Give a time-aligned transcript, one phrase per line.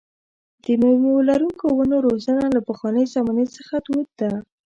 [0.63, 4.31] د مېوه لرونکو ونو روزنه له پخوانۍ زمانې څخه دود ده.